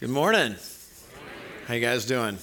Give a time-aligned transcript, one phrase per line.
[0.00, 0.54] Good morning.
[1.66, 2.38] How you guys doing?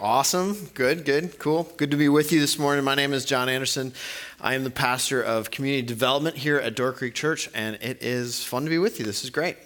[0.00, 0.70] Awesome.
[0.74, 1.70] Good, good, cool.
[1.76, 2.84] Good to be with you this morning.
[2.84, 3.92] My name is John Anderson.
[4.40, 8.42] I am the pastor of community development here at Door Creek Church, and it is
[8.42, 9.06] fun to be with you.
[9.06, 9.56] This is great.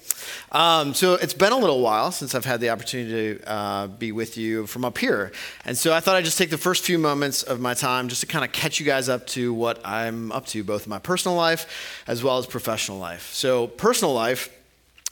[0.52, 4.12] Um, so it's been a little while since I've had the opportunity to uh, be
[4.12, 5.32] with you from up here,
[5.64, 8.20] and so I thought I'd just take the first few moments of my time just
[8.20, 10.98] to kind of catch you guys up to what I'm up to, both in my
[10.98, 13.32] personal life as well as professional life.
[13.32, 14.50] So personal life.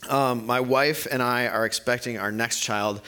[0.09, 3.01] Um, my wife and I are expecting our next child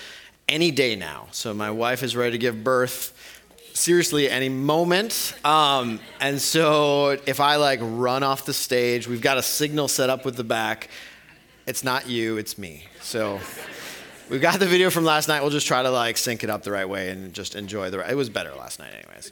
[0.47, 1.27] any day now.
[1.31, 3.13] So my wife is ready to give birth
[3.73, 5.35] seriously any moment.
[5.45, 10.09] Um, and so if I like run off the stage, we've got a signal set
[10.09, 10.89] up with the back.
[11.65, 12.85] It's not you, it's me.
[13.01, 13.39] So
[14.29, 15.41] we've got the video from last night.
[15.41, 18.09] We'll just try to like sync it up the right way and just enjoy the.
[18.09, 19.31] It was better last night, anyways.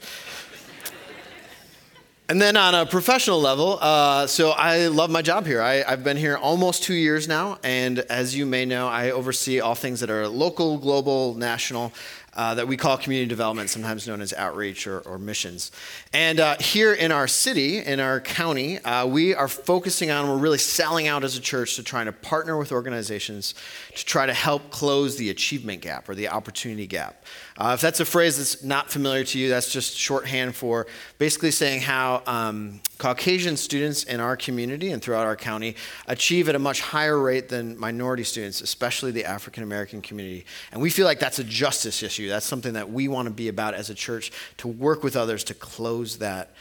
[2.29, 5.61] And then on a professional level, uh, so I love my job here.
[5.61, 9.61] I, have been here almost two years now, and as you may know, I oversee
[9.61, 11.93] all things that are local, global, national,
[12.37, 15.71] uh, that we call community development, sometimes known as outreach or, or missions.
[16.13, 20.37] And uh, here in our city, in our county, uh, we are focusing on, we're
[20.37, 23.55] really selling out as a church to trying to partner with organizations
[23.95, 27.25] to try to help close the achievement gap or the opportunity gap.
[27.57, 30.85] Uh, if that's a phrase that's not familiar to you, that's just shorthand for
[31.17, 35.75] basically saying how um, Caucasian students in our community and throughout our county
[36.07, 40.45] achieve at a much higher rate than minority students, especially the African American community.
[40.71, 42.26] And we feel like that's a justice issue.
[42.27, 45.43] That's something that we want to be about as a church to work with others
[45.45, 46.51] to close that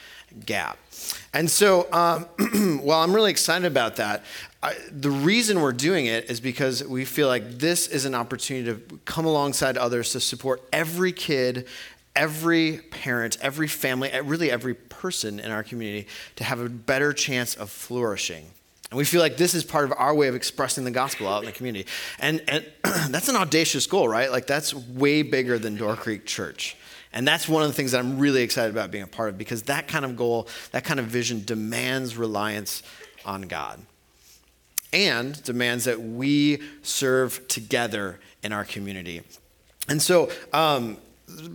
[0.45, 0.79] gap.
[1.33, 2.25] And so, um,
[2.83, 4.25] while I'm really excited about that,
[4.63, 8.73] I, the reason we're doing it is because we feel like this is an opportunity
[8.73, 11.67] to come alongside others to support every kid,
[12.15, 17.55] every parent, every family, really every person in our community to have a better chance
[17.55, 18.51] of flourishing.
[18.91, 21.41] And we feel like this is part of our way of expressing the gospel out
[21.41, 21.89] in the community.
[22.19, 22.65] And, and
[23.11, 24.31] that's an audacious goal, right?
[24.31, 26.77] Like, that's way bigger than Door Creek Church.
[27.13, 29.39] And that's one of the things that I'm really excited about being a part of
[29.39, 32.83] because that kind of goal, that kind of vision demands reliance
[33.25, 33.81] on God
[34.93, 39.23] and demands that we serve together in our community.
[39.89, 40.99] And so, um,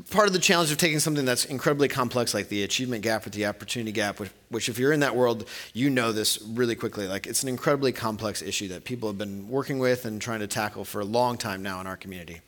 [0.09, 3.30] part of the challenge of taking something that's incredibly complex like the achievement gap or
[3.30, 7.08] the opportunity gap which, which, if you're in that world you know this really quickly
[7.08, 10.48] like it's an incredibly complex issue that people have been working with and trying to
[10.48, 12.42] tackle for a long time now in our community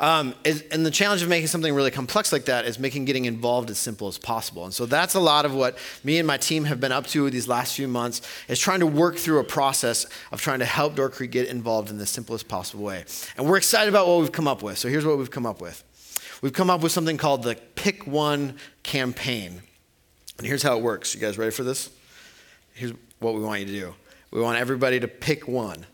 [0.00, 3.68] um, and the challenge of making something really complex like that is making getting involved
[3.68, 4.64] as simple as possible.
[4.64, 7.28] And so that's a lot of what me and my team have been up to
[7.28, 10.94] these last few months is trying to work through a process of trying to help
[10.96, 13.04] Door Creek get involved in the simplest possible way.
[13.36, 14.78] And we're excited about what we've come up with.
[14.78, 15.84] So here's what we've come up with.
[16.42, 19.62] We've come up with something called the Pick One campaign.
[20.38, 21.14] And here's how it works.
[21.14, 21.90] You guys ready for this?
[22.72, 23.94] Here's what we want you to do.
[24.30, 25.84] We want everybody to pick one.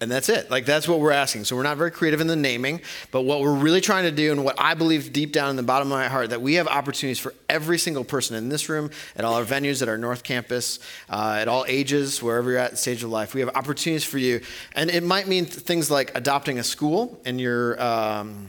[0.00, 0.50] And that's it.
[0.50, 1.44] Like, that's what we're asking.
[1.44, 4.30] So, we're not very creative in the naming, but what we're really trying to do,
[4.30, 6.68] and what I believe deep down in the bottom of my heart, that we have
[6.68, 10.22] opportunities for every single person in this room, at all our venues, at our North
[10.22, 13.34] Campus, uh, at all ages, wherever you're at the stage of life.
[13.34, 14.42] We have opportunities for you.
[14.74, 17.82] And it might mean things like adopting a school in your.
[17.82, 18.46] Um,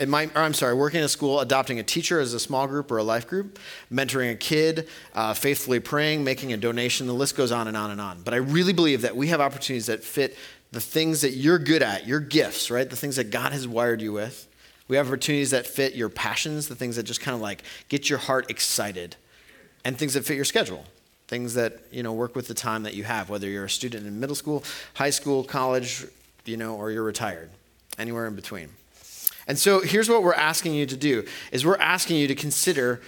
[0.00, 2.98] or I'm sorry, working in a school, adopting a teacher as a small group or
[2.98, 3.58] a life group,
[3.92, 7.06] mentoring a kid, uh, faithfully praying, making a donation.
[7.06, 8.22] The list goes on and on and on.
[8.22, 10.36] But I really believe that we have opportunities that fit
[10.70, 12.88] the things that you're good at, your gifts, right?
[12.88, 14.46] The things that God has wired you with.
[14.86, 18.08] We have opportunities that fit your passions, the things that just kind of like get
[18.08, 19.16] your heart excited,
[19.84, 20.84] and things that fit your schedule.
[21.26, 24.06] Things that, you know, work with the time that you have, whether you're a student
[24.06, 24.64] in middle school,
[24.94, 26.06] high school, college,
[26.46, 27.50] you know, or you're retired,
[27.98, 28.70] anywhere in between.
[29.48, 33.00] And so here's what we're asking you to do is we're asking you to consider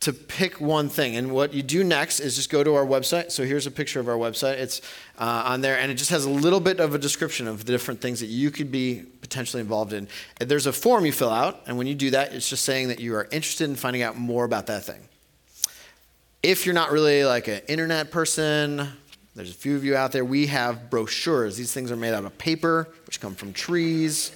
[0.00, 1.16] to pick one thing.
[1.16, 3.32] And what you do next is just go to our website.
[3.32, 4.58] So here's a picture of our website.
[4.58, 4.82] It's
[5.18, 7.72] uh, on there, and it just has a little bit of a description of the
[7.72, 10.06] different things that you could be potentially involved in.
[10.38, 13.00] There's a form you fill out, and when you do that, it's just saying that
[13.00, 15.00] you are interested in finding out more about that thing.
[16.42, 18.88] If you're not really like an internet person,
[19.34, 21.56] there's a few of you out there, we have brochures.
[21.56, 24.30] These things are made out of paper, which come from trees.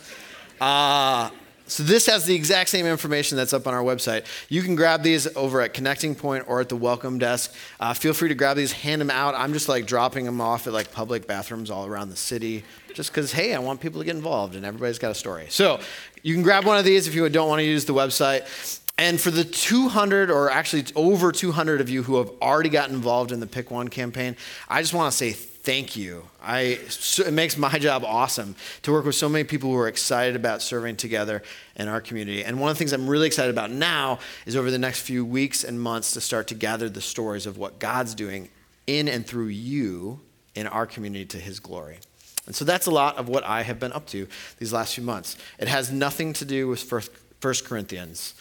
[0.61, 1.31] Uh,
[1.71, 4.25] so this has the exact same information that's up on our website.
[4.49, 7.55] You can grab these over at Connecting Point or at the welcome desk.
[7.79, 9.37] Uh, feel free to grab these, hand them out.
[9.37, 13.11] I'm just like dropping them off at like public bathrooms all around the city, just
[13.11, 15.47] because hey, I want people to get involved, and everybody's got a story.
[15.49, 15.79] So
[16.23, 18.81] you can grab one of these if you don't want to use the website.
[18.99, 23.33] And for the 200 or actually over 200 of you who have already gotten involved
[23.33, 24.37] in the Pick One campaign,
[24.69, 26.25] I just want to say thank you.
[26.43, 26.79] I,
[27.19, 30.63] it makes my job awesome to work with so many people who are excited about
[30.63, 31.43] serving together
[31.77, 32.45] in our community.
[32.45, 35.25] And one of the things I'm really excited about now is over the next few
[35.25, 38.49] weeks and months to start to gather the stories of what God's doing
[38.87, 40.21] in and through you
[40.55, 41.99] in our community to his glory.
[42.47, 44.27] And so that's a lot of what I have been up to
[44.59, 45.37] these last few months.
[45.59, 48.35] It has nothing to do with First Corinthians,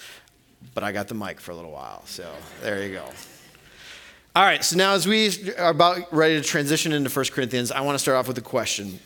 [0.74, 2.04] but I got the mic for a little while.
[2.06, 2.31] So
[2.62, 3.06] there you go.
[4.36, 7.81] All right, so now as we are about ready to transition into First Corinthians, I
[7.81, 9.00] want to start off with a question.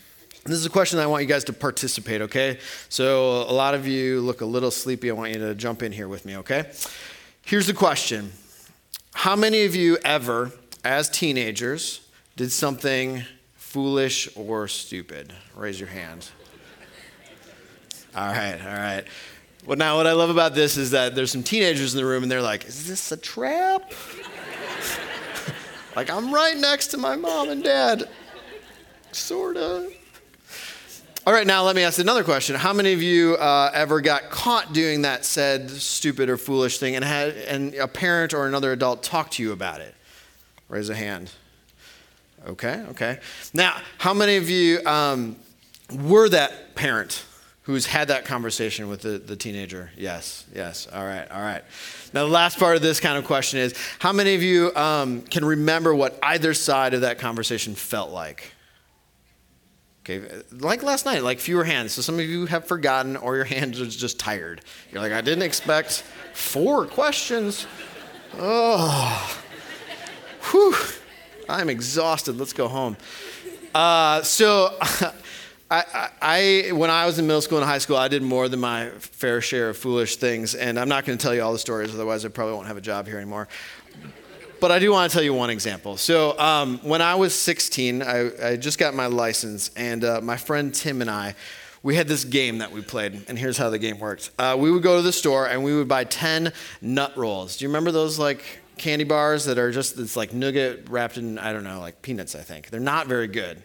[0.44, 2.60] This is a question I want you guys to participate, okay?
[2.90, 5.10] So a lot of you look a little sleepy.
[5.10, 6.70] I want you to jump in here with me, okay?
[7.46, 8.34] Here's the question
[9.14, 10.52] How many of you ever,
[10.84, 12.06] as teenagers,
[12.36, 13.24] did something
[13.54, 15.32] foolish or stupid?
[15.56, 16.28] Raise your hand.
[18.14, 19.06] All right, all right.
[19.66, 22.24] Well, now what I love about this is that there's some teenagers in the room
[22.24, 23.94] and they're like, is this a trap?
[25.96, 28.10] Like, I'm right next to my mom and dad.
[29.12, 29.92] Sorta.
[31.26, 32.56] All right, now let me ask another question.
[32.56, 36.98] How many of you uh, ever got caught doing that said stupid or foolish thing
[36.98, 39.96] and had and a parent or another adult talk to you about it?
[40.68, 41.32] Raise a hand.
[42.46, 43.20] Okay, okay.
[43.54, 45.38] Now, how many of you um,
[45.94, 47.24] were that parent
[47.64, 49.92] who's had that conversation with the, the teenager?
[49.98, 50.88] Yes, yes.
[50.92, 51.64] All right, all right.
[52.14, 55.22] Now, the last part of this kind of question is how many of you um,
[55.22, 58.52] can remember what either side of that conversation felt like?
[60.04, 60.22] Okay,
[60.52, 61.94] like last night, like fewer hands.
[61.94, 64.62] So some of you have forgotten or your hands are just tired.
[64.92, 67.66] You're like, I didn't expect four questions.
[68.38, 69.42] Oh,
[70.52, 70.76] whew.
[71.48, 72.38] I'm exhausted.
[72.38, 72.98] Let's go home.
[73.74, 74.78] Uh, so,
[75.74, 78.60] I, I, when I was in middle school and high school, I did more than
[78.60, 80.54] my fair share of foolish things.
[80.54, 82.78] And I'm not going to tell you all the stories, otherwise, I probably won't have
[82.78, 83.48] a job here anymore.
[84.60, 85.98] But I do want to tell you one example.
[85.98, 90.38] So, um, when I was 16, I, I, just got my license, and uh, my
[90.38, 91.34] friend Tim and I,
[91.82, 94.30] we had this game that we played, and here's how the game worked.
[94.38, 97.58] Uh, we would go to the store and we would buy 10 nut rolls.
[97.58, 101.40] Do you remember those like candy bars that are just, it's like nougat wrapped in,
[101.40, 102.70] I don't know, like peanuts, I think.
[102.70, 103.64] They're not very good,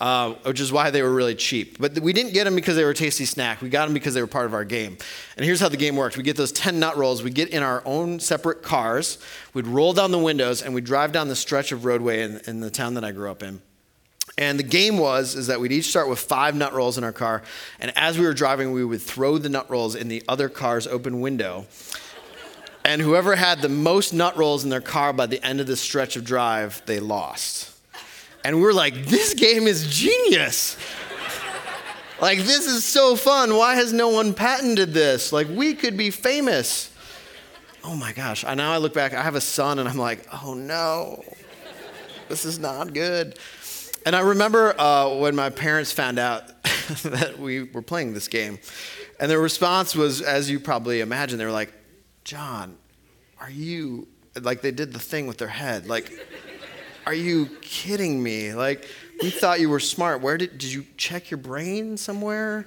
[0.00, 1.78] uh, which is why they were really cheap.
[1.78, 3.62] But we didn't get them because they were a tasty snack.
[3.62, 4.98] We got them because they were part of our game.
[5.36, 7.62] And here's how the game worked we get those 10 nut rolls, we get in
[7.62, 9.18] our own separate cars,
[9.52, 12.60] we'd roll down the windows, and we'd drive down the stretch of roadway in, in
[12.60, 13.60] the town that I grew up in.
[14.36, 17.12] And the game was is that we'd each start with five nut rolls in our
[17.12, 17.42] car,
[17.78, 20.86] and as we were driving, we would throw the nut rolls in the other car's
[20.86, 21.66] open window.
[22.86, 25.76] And whoever had the most nut rolls in their car by the end of the
[25.76, 27.73] stretch of drive, they lost.
[28.44, 30.76] And we're like, this game is genius.
[32.20, 33.56] like, this is so fun.
[33.56, 35.32] Why has no one patented this?
[35.32, 36.94] Like, we could be famous.
[37.82, 38.44] Oh my gosh.
[38.44, 41.24] I now I look back, I have a son, and I'm like, oh no,
[42.28, 43.38] this is not good.
[44.06, 46.62] And I remember uh, when my parents found out
[47.02, 48.58] that we were playing this game,
[49.18, 51.72] and their response was, as you probably imagine, they were like,
[52.24, 52.76] John,
[53.40, 54.08] are you,
[54.40, 56.10] like they did the thing with their head, like,
[57.06, 58.54] are you kidding me?
[58.54, 58.88] Like,
[59.22, 60.20] we thought you were smart.
[60.20, 62.66] Where did, did you check your brain somewhere?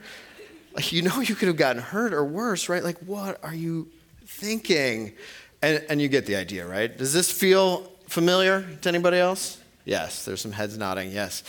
[0.73, 2.83] Like, you know, you could have gotten hurt or worse, right?
[2.83, 3.87] Like, what are you
[4.25, 5.13] thinking?
[5.61, 6.95] And, and you get the idea, right?
[6.95, 9.59] Does this feel familiar to anybody else?
[9.87, 11.13] Yes, there's some heads nodding.
[11.13, 11.43] Yes.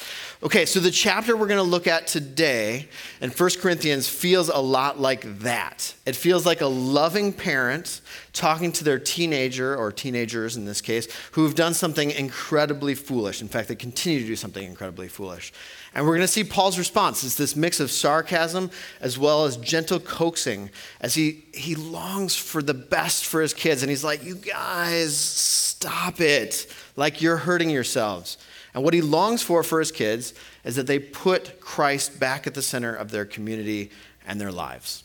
[0.44, 2.88] Okay, so the chapter we're going to look at today
[3.20, 5.93] in 1 Corinthians feels a lot like that.
[6.06, 8.00] It feels like a loving parent
[8.32, 13.43] talking to their teenager, or teenagers in this case, who have done something incredibly foolish.
[13.43, 15.52] In fact, they continue to do something incredibly foolish.
[15.99, 17.25] And we're going to see Paul's response.
[17.25, 22.62] It's this mix of sarcasm as well as gentle coaxing as he, he longs for
[22.62, 23.83] the best for his kids.
[23.83, 26.73] And he's like, You guys, stop it.
[26.95, 28.38] Like you're hurting yourselves.
[28.75, 32.55] And what he longs for for his kids is that they put Christ back at
[32.55, 33.90] the center of their community
[34.25, 35.02] and their lives.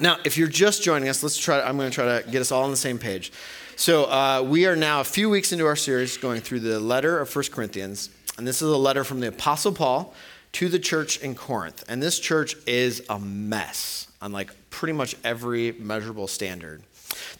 [0.00, 1.60] Now, if you're just joining us, let's try.
[1.60, 3.30] I'm going to try to get us all on the same page.
[3.76, 7.20] So uh, we are now a few weeks into our series going through the letter
[7.20, 8.10] of 1 Corinthians.
[8.38, 10.14] And this is a letter from the Apostle Paul
[10.52, 11.84] to the church in Corinth.
[11.88, 16.82] And this church is a mess on like pretty much every measurable standard.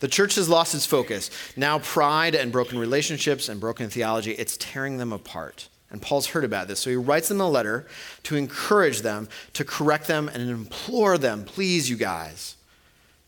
[0.00, 1.30] The church has lost its focus.
[1.56, 5.68] Now, pride and broken relationships and broken theology, it's tearing them apart.
[5.90, 6.80] And Paul's heard about this.
[6.80, 7.86] So he writes them a letter
[8.24, 12.56] to encourage them, to correct them, and implore them, please, you guys,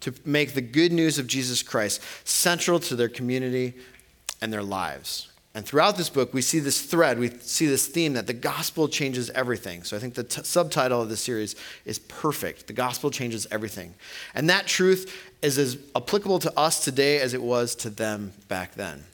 [0.00, 3.74] to make the good news of Jesus Christ central to their community
[4.42, 5.29] and their lives.
[5.52, 8.86] And throughout this book, we see this thread, we see this theme that the gospel
[8.86, 9.82] changes everything.
[9.82, 12.68] So I think the t- subtitle of this series is perfect.
[12.68, 13.94] The gospel changes everything.
[14.32, 18.74] And that truth is as applicable to us today as it was to them back
[18.74, 19.04] then.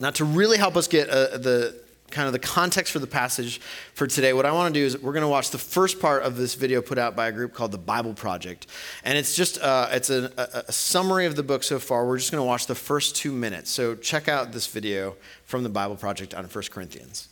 [0.00, 1.76] Now, to really help us get uh, the
[2.10, 3.60] kind of the context for the passage
[3.94, 6.22] for today, what I want to do is we're going to watch the first part
[6.22, 8.66] of this video put out by a group called the Bible Project,
[9.04, 12.06] and it's just uh, it's a, a, a summary of the book so far.
[12.06, 13.70] We're just going to watch the first two minutes.
[13.70, 17.28] So check out this video from the Bible Project on 1 Corinthians.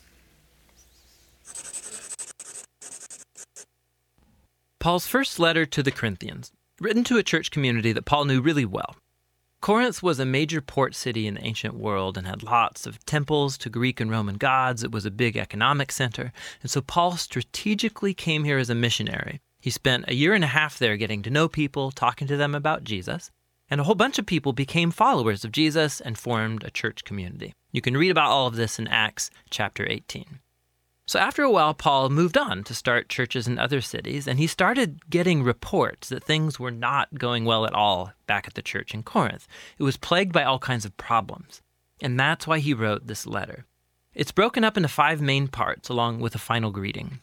[4.79, 8.65] Paul's first letter to the Corinthians, written to a church community that Paul knew really
[8.65, 8.95] well.
[9.61, 13.59] Corinth was a major port city in the ancient world and had lots of temples
[13.59, 14.85] to Greek and Roman gods.
[14.85, 16.33] It was a big economic center.
[16.63, 19.41] And so Paul strategically came here as a missionary.
[19.61, 22.55] He spent a year and a half there getting to know people, talking to them
[22.55, 23.31] about Jesus.
[23.69, 27.53] And a whole bunch of people became followers of Jesus and formed a church community.
[27.73, 30.39] You can read about all of this in Acts chapter 18.
[31.09, 34.49] So after a while, Paul moved on to start churches in other cities, and he
[34.49, 38.93] started getting reports that things were not going well at all back at the church
[38.93, 39.47] in Corinth.
[39.79, 41.63] It was plagued by all kinds of problems.
[42.03, 43.67] And that's why he wrote this letter.
[44.15, 47.21] It's broken up into five main parts, along with a final greeting.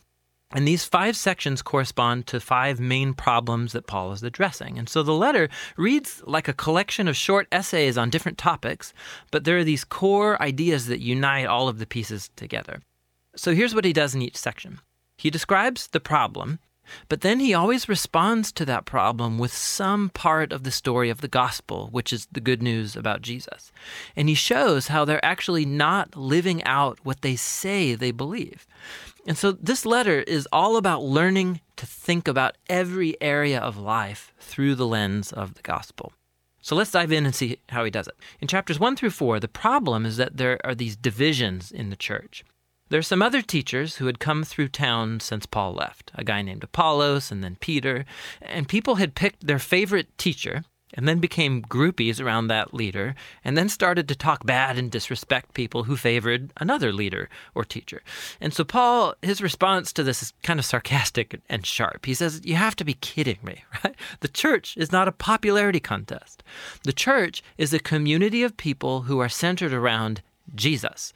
[0.51, 4.77] And these five sections correspond to five main problems that Paul is addressing.
[4.77, 8.93] And so the letter reads like a collection of short essays on different topics,
[9.29, 12.79] but there are these core ideas that unite all of the pieces together.
[13.35, 14.79] So here's what he does in each section
[15.17, 16.59] he describes the problem,
[17.07, 21.21] but then he always responds to that problem with some part of the story of
[21.21, 23.71] the gospel, which is the good news about Jesus.
[24.15, 28.67] And he shows how they're actually not living out what they say they believe.
[29.25, 34.33] And so this letter is all about learning to think about every area of life
[34.39, 36.11] through the lens of the gospel.
[36.61, 38.15] So let's dive in and see how he does it.
[38.39, 41.95] In chapters 1 through 4, the problem is that there are these divisions in the
[41.95, 42.43] church.
[42.93, 46.63] There's some other teachers who had come through town since Paul left, a guy named
[46.63, 48.05] Apollos and then Peter,
[48.39, 53.57] and people had picked their favorite teacher and then became groupies around that leader and
[53.57, 58.03] then started to talk bad and disrespect people who favored another leader or teacher.
[58.39, 62.05] And so Paul his response to this is kind of sarcastic and sharp.
[62.05, 63.95] He says, "You have to be kidding me, right?
[64.19, 66.43] The church is not a popularity contest.
[66.83, 70.21] The church is a community of people who are centered around
[70.53, 71.13] Jesus.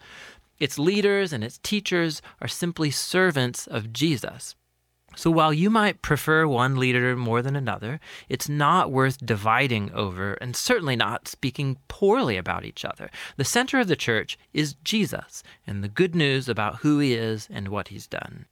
[0.59, 4.55] Its leaders and its teachers are simply servants of Jesus.
[5.15, 7.99] So while you might prefer one leader more than another,
[8.29, 13.09] it's not worth dividing over and certainly not speaking poorly about each other.
[13.35, 17.47] The center of the church is Jesus and the good news about who he is
[17.51, 18.45] and what he's done.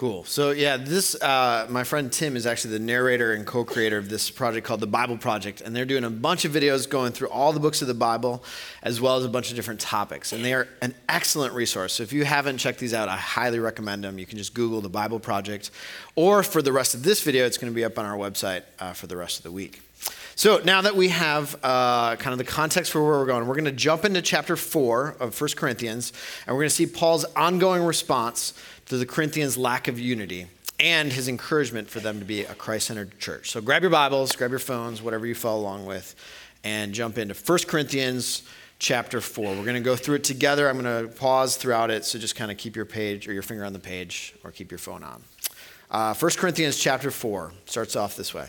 [0.00, 0.24] Cool.
[0.24, 4.30] So yeah, this uh, my friend Tim is actually the narrator and co-creator of this
[4.30, 7.52] project called the Bible Project, and they're doing a bunch of videos going through all
[7.52, 8.42] the books of the Bible,
[8.82, 11.92] as well as a bunch of different topics, and they are an excellent resource.
[11.92, 14.18] So if you haven't checked these out, I highly recommend them.
[14.18, 15.70] You can just Google the Bible Project,
[16.14, 18.62] or for the rest of this video, it's going to be up on our website
[18.78, 19.82] uh, for the rest of the week.
[20.34, 23.52] So now that we have uh, kind of the context for where we're going, we're
[23.52, 26.14] going to jump into chapter four of 1 Corinthians,
[26.46, 28.54] and we're going to see Paul's ongoing response
[28.90, 30.48] to the Corinthians' lack of unity
[30.80, 33.48] and his encouragement for them to be a Christ centered church.
[33.48, 36.16] So grab your Bibles, grab your phones, whatever you follow along with,
[36.64, 38.42] and jump into 1 Corinthians
[38.80, 39.54] chapter 4.
[39.54, 40.68] We're going to go through it together.
[40.68, 43.44] I'm going to pause throughout it, so just kind of keep your page or your
[43.44, 45.22] finger on the page or keep your phone on.
[45.88, 48.48] Uh, 1 Corinthians chapter 4 starts off this way.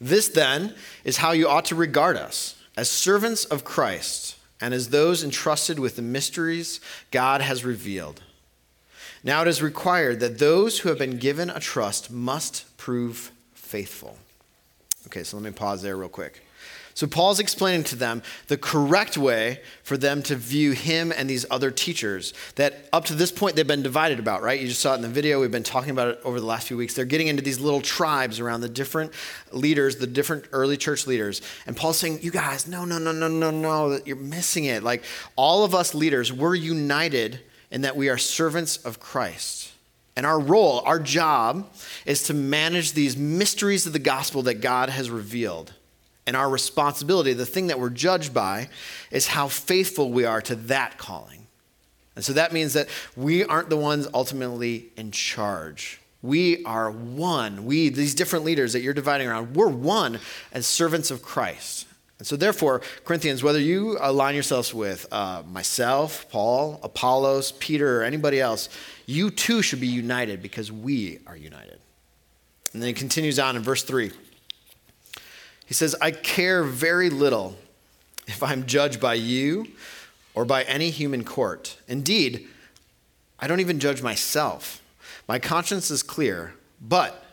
[0.00, 4.29] This then is how you ought to regard us as servants of Christ
[4.60, 8.22] and as those entrusted with the mysteries God has revealed.
[9.22, 14.16] Now it is required that those who have been given a trust must prove faithful.
[15.06, 16.42] Okay, so let me pause there real quick.
[16.94, 21.46] So Paul's explaining to them the correct way for them to view him and these
[21.50, 24.60] other teachers that up to this point they've been divided about, right?
[24.60, 25.40] You just saw it in the video.
[25.40, 26.94] We've been talking about it over the last few weeks.
[26.94, 29.12] They're getting into these little tribes around the different
[29.52, 31.40] leaders, the different early church leaders.
[31.66, 34.82] And Paul's saying, You guys, no, no, no, no, no, no, you're missing it.
[34.82, 35.04] Like
[35.36, 37.40] all of us leaders, we're united
[37.70, 39.69] in that we are servants of Christ.
[40.20, 41.72] And our role, our job,
[42.04, 45.72] is to manage these mysteries of the gospel that God has revealed.
[46.26, 48.68] And our responsibility, the thing that we're judged by,
[49.10, 51.46] is how faithful we are to that calling.
[52.16, 56.02] And so that means that we aren't the ones ultimately in charge.
[56.20, 57.64] We are one.
[57.64, 60.18] We, these different leaders that you're dividing around, we're one
[60.52, 61.86] as servants of Christ.
[62.20, 68.04] And so, therefore, Corinthians, whether you align yourselves with uh, myself, Paul, Apollos, Peter, or
[68.04, 68.68] anybody else,
[69.06, 71.78] you too should be united because we are united.
[72.74, 74.12] And then he continues on in verse 3.
[75.64, 77.56] He says, I care very little
[78.26, 79.68] if I'm judged by you
[80.34, 81.78] or by any human court.
[81.88, 82.46] Indeed,
[83.38, 84.82] I don't even judge myself.
[85.26, 87.24] My conscience is clear, but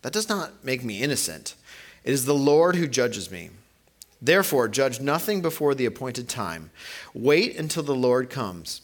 [0.00, 1.56] that does not make me innocent.
[2.04, 3.50] It is the Lord who judges me.
[4.22, 6.70] Therefore, judge nothing before the appointed time.
[7.14, 8.82] Wait until the Lord comes.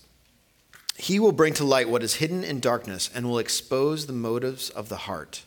[0.96, 4.70] He will bring to light what is hidden in darkness and will expose the motives
[4.70, 5.44] of the heart.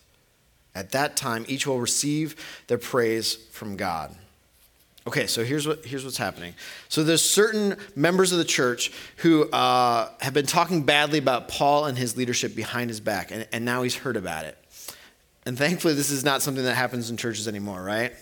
[0.75, 2.35] At that time, each will receive
[2.67, 4.15] their praise from God.
[5.07, 6.53] Okay, so here's what here's what's happening.
[6.87, 11.85] So there's certain members of the church who uh, have been talking badly about Paul
[11.85, 14.55] and his leadership behind his back, and, and now he's heard about it.
[15.47, 18.13] And thankfully, this is not something that happens in churches anymore, right?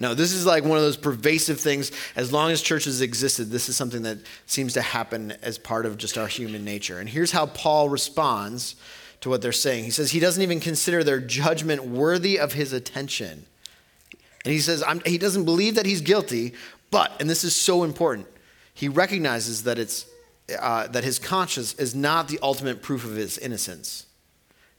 [0.00, 1.90] No, this is like one of those pervasive things.
[2.14, 5.98] As long as churches existed, this is something that seems to happen as part of
[5.98, 7.00] just our human nature.
[7.00, 8.76] And here's how Paul responds
[9.20, 9.84] to what they're saying.
[9.84, 13.46] He says he doesn't even consider their judgment worthy of his attention.
[14.44, 16.54] And he says he doesn't believe that he's guilty,
[16.90, 18.28] but, and this is so important,
[18.72, 20.06] he recognizes that, it's,
[20.60, 24.06] uh, that his conscience is not the ultimate proof of his innocence.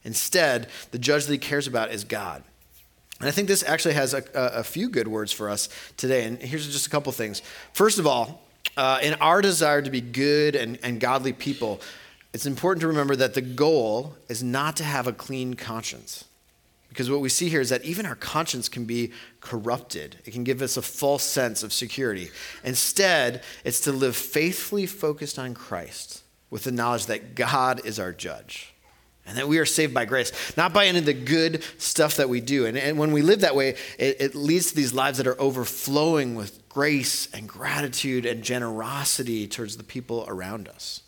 [0.04, 2.44] Instead, the judge that he cares about is God.
[3.20, 6.24] And I think this actually has a, a, few good words for us today.
[6.24, 7.42] And here's just a couple things.
[7.74, 8.42] First of all,
[8.78, 11.82] uh, in our desire to be good and, and godly people,
[12.34, 16.26] it's important to remember that the goal is not to have a clean conscience.
[16.88, 19.12] Because what we see here is that even our conscience can be
[19.42, 20.18] corrupted.
[20.26, 22.32] It can give us a false sense of security.
[22.64, 28.12] Instead, it's to live faithfully focused on Christ with the knowledge that God is our
[28.12, 28.74] judge
[29.30, 32.28] and that we are saved by grace, not by any of the good stuff that
[32.28, 32.66] we do.
[32.66, 35.40] And, and when we live that way, it, it leads to these lives that are
[35.40, 41.04] overflowing with grace and gratitude and generosity towards the people around us.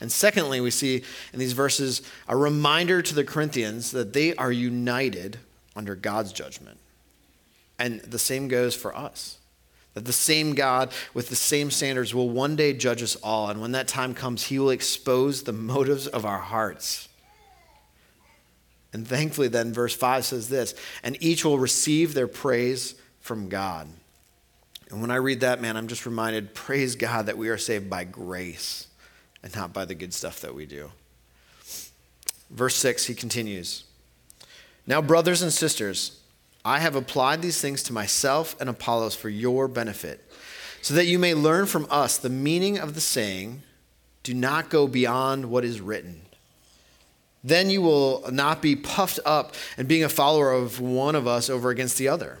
[0.00, 1.02] And secondly, we see
[1.32, 5.40] in these verses a reminder to the Corinthians that they are united
[5.74, 6.78] under God's judgment.
[7.76, 9.39] And the same goes for us.
[9.94, 13.48] That the same God with the same standards will one day judge us all.
[13.48, 17.08] And when that time comes, he will expose the motives of our hearts.
[18.92, 23.88] And thankfully, then, verse 5 says this and each will receive their praise from God.
[24.90, 27.88] And when I read that, man, I'm just reminded praise God that we are saved
[27.88, 28.88] by grace
[29.42, 30.90] and not by the good stuff that we do.
[32.50, 33.84] Verse 6, he continues
[34.86, 36.19] Now, brothers and sisters,
[36.64, 40.30] I have applied these things to myself and Apollos for your benefit,
[40.82, 43.62] so that you may learn from us the meaning of the saying,
[44.22, 46.22] Do not go beyond what is written.
[47.42, 51.48] Then you will not be puffed up and being a follower of one of us
[51.48, 52.38] over against the other.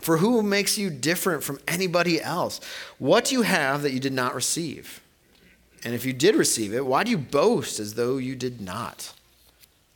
[0.00, 2.60] For who makes you different from anybody else?
[2.98, 5.00] What do you have that you did not receive?
[5.84, 9.12] And if you did receive it, why do you boast as though you did not?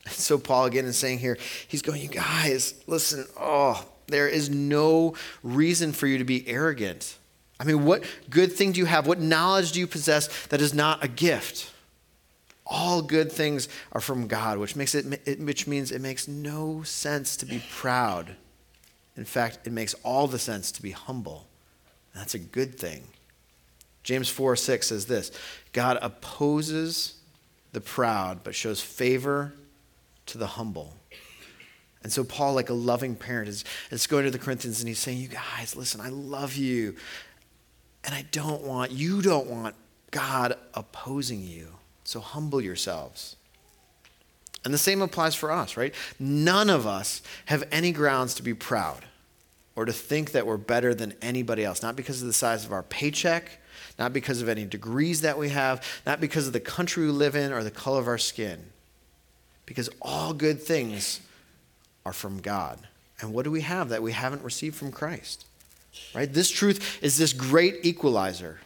[0.08, 5.14] So Paul again is saying here, he's going, you guys, listen, oh, there is no
[5.42, 7.18] reason for you to be arrogant.
[7.58, 9.06] I mean, what good thing do you have?
[9.06, 11.72] What knowledge do you possess that is not a gift?
[12.66, 17.36] All good things are from God, which makes it which means it makes no sense
[17.38, 18.36] to be proud.
[19.16, 21.46] In fact, it makes all the sense to be humble.
[22.14, 23.04] That's a good thing.
[24.02, 25.30] James 4 6 says this
[25.72, 27.14] God opposes
[27.72, 29.52] the proud, but shows favor
[30.26, 30.94] to the humble.
[32.02, 34.98] And so, Paul, like a loving parent, is, is going to the Corinthians and he's
[34.98, 36.96] saying, You guys, listen, I love you.
[38.04, 39.74] And I don't want, you don't want
[40.12, 41.68] God opposing you.
[42.04, 43.36] So humble yourselves.
[44.64, 45.94] And the same applies for us, right?
[46.20, 49.04] None of us have any grounds to be proud
[49.74, 52.72] or to think that we're better than anybody else, not because of the size of
[52.72, 53.60] our paycheck
[53.98, 57.34] not because of any degrees that we have, not because of the country we live
[57.34, 58.64] in or the color of our skin.
[59.66, 61.20] Because all good things
[62.04, 62.78] are from God.
[63.20, 65.44] And what do we have that we haven't received from Christ?
[66.14, 66.32] Right?
[66.32, 68.60] This truth is this great equalizer.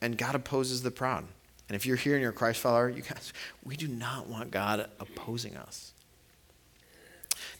[0.00, 1.24] And God opposes the proud.
[1.68, 3.32] And if you're here and you're a Christ follower, you guys,
[3.64, 5.92] we do not want God opposing us.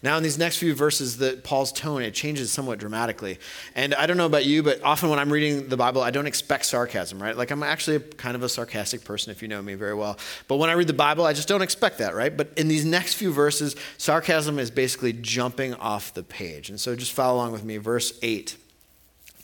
[0.00, 3.38] Now, in these next few verses, that Paul's tone it changes somewhat dramatically,
[3.74, 6.28] and I don't know about you, but often when I'm reading the Bible, I don't
[6.28, 7.36] expect sarcasm, right?
[7.36, 10.16] Like I'm actually a, kind of a sarcastic person, if you know me very well.
[10.46, 12.36] But when I read the Bible, I just don't expect that, right?
[12.36, 16.94] But in these next few verses, sarcasm is basically jumping off the page, and so
[16.94, 17.78] just follow along with me.
[17.78, 18.56] Verse eight,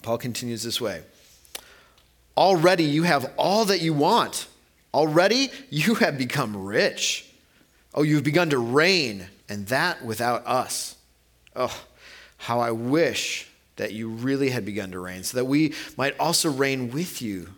[0.02, 1.02] Paul continues this way:
[2.36, 4.46] Already you have all that you want.
[4.92, 7.28] Already you have become rich.
[7.92, 10.96] Oh, you've begun to reign and that without us.
[11.54, 11.82] Oh,
[12.38, 16.50] how I wish that you really had begun to reign, so that we might also
[16.50, 17.48] reign with you.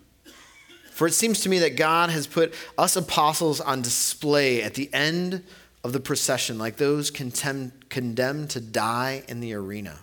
[0.92, 4.88] For it seems to me that God has put us apostles on display at the
[4.94, 5.44] end
[5.85, 9.99] of the procession, like those condemned to die in the arena.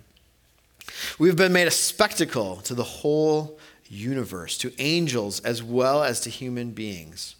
[1.17, 3.58] We've been made a spectacle to the whole
[3.89, 7.36] universe, to angels as well as to human beings.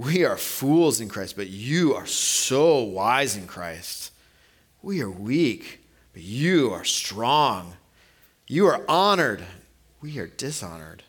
[0.00, 4.12] We are fools in Christ, but you are so wise in Christ.
[4.80, 5.84] We are weak,
[6.14, 7.74] but you are strong.
[8.46, 9.44] You are honored,
[10.00, 11.02] we are dishonored.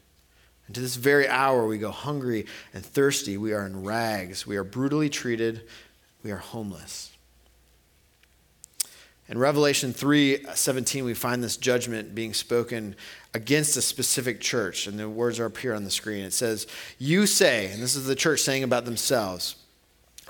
[0.67, 3.37] And to this very hour, we go hungry and thirsty.
[3.37, 4.45] We are in rags.
[4.45, 5.61] We are brutally treated.
[6.21, 7.13] We are homeless.
[9.31, 12.97] In Revelation 3 uh, 17, we find this judgment being spoken
[13.33, 16.25] against a specific church, and the words are up here on the screen.
[16.25, 16.67] It says,
[16.99, 19.55] You say, and this is the church saying about themselves,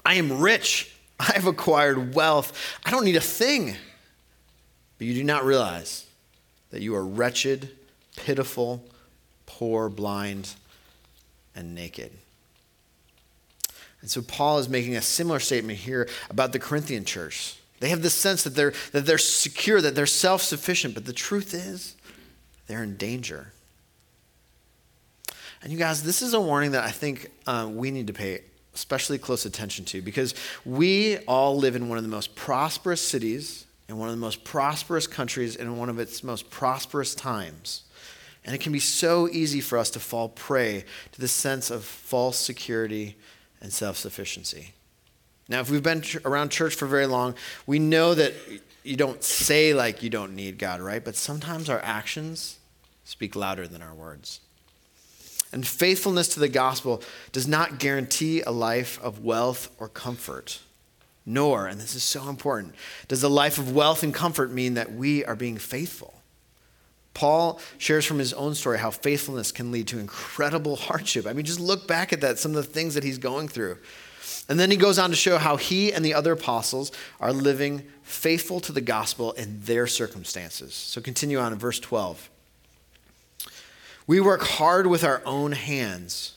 [0.06, 3.76] I am rich, I've acquired wealth, I don't need a thing.
[5.00, 6.06] But you do not realize
[6.70, 7.72] that you are wretched,
[8.18, 8.86] pitiful,
[9.48, 10.54] poor, blind,
[11.56, 12.12] and naked.
[14.02, 17.58] And so Paul is making a similar statement here about the Corinthian church.
[17.82, 21.14] They have this sense that they're, that they're secure, that they're self sufficient, but the
[21.14, 21.96] truth is,
[22.68, 23.52] they're in danger.
[25.64, 28.42] And you guys, this is a warning that I think uh, we need to pay
[28.76, 33.66] especially close attention to because we all live in one of the most prosperous cities,
[33.90, 37.84] in one of the most prosperous countries, and in one of its most prosperous times.
[38.46, 41.84] And it can be so easy for us to fall prey to the sense of
[41.84, 43.18] false security
[43.60, 44.76] and self sufficiency.
[45.52, 47.36] Now, if we've been around church for very long,
[47.68, 48.34] we know that
[48.84, 51.04] you don't say like you don't need God, right?
[51.04, 52.58] But sometimes our actions
[53.04, 54.40] speak louder than our words.
[55.52, 60.62] And faithfulness to the gospel does not guarantee a life of wealth or comfort.
[61.26, 62.74] Nor, and this is so important,
[63.10, 66.14] does a life of wealth and comfort mean that we are being faithful.
[67.14, 71.28] Paul shares from his own story how faithfulness can lead to incredible hardship.
[71.28, 73.78] I mean, just look back at that, some of the things that he's going through.
[74.50, 77.84] And then he goes on to show how he and the other apostles are living
[78.04, 80.74] faithful to the gospel in their circumstances.
[80.74, 82.30] So continue on in verse 12.
[84.08, 86.34] We work hard with our own hands.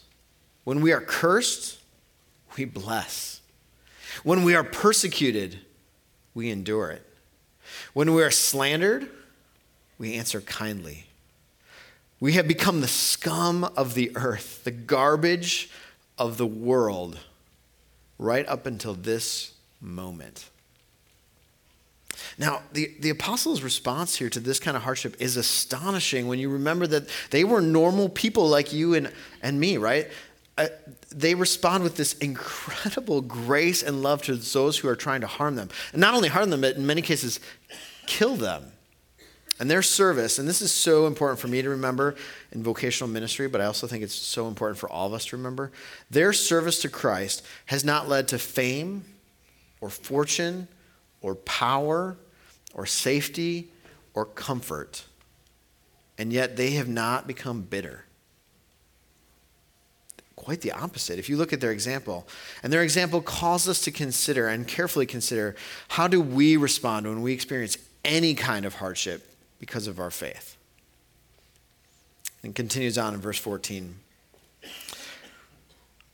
[0.64, 1.78] When we are cursed,
[2.56, 3.40] we bless.
[4.22, 5.58] When we are persecuted,
[6.34, 7.04] we endure it.
[7.92, 9.08] When we are slandered,
[9.98, 11.06] we answer kindly.
[12.20, 15.70] We have become the scum of the earth, the garbage
[16.16, 17.18] of the world,
[18.24, 20.48] right up until this moment.
[22.38, 26.48] Now, the, the apostles' response here to this kind of hardship is astonishing when you
[26.48, 30.08] remember that they were normal people like you and, and me, right?
[30.56, 30.68] Uh,
[31.10, 35.56] they respond with this incredible grace and love to those who are trying to harm
[35.56, 35.68] them.
[35.92, 37.40] And not only harm them, but in many cases,
[38.06, 38.72] kill them.
[39.60, 42.16] And their service, and this is so important for me to remember
[42.50, 45.36] in vocational ministry, but I also think it's so important for all of us to
[45.36, 45.70] remember.
[46.10, 49.04] Their service to Christ has not led to fame
[49.80, 50.66] or fortune
[51.20, 52.16] or power
[52.74, 53.68] or safety
[54.12, 55.04] or comfort,
[56.18, 58.04] and yet they have not become bitter.
[60.34, 61.20] Quite the opposite.
[61.20, 62.26] If you look at their example,
[62.64, 65.54] and their example calls us to consider and carefully consider
[65.88, 70.56] how do we respond when we experience any kind of hardship because of our faith.
[72.42, 73.96] And continues on in verse 14.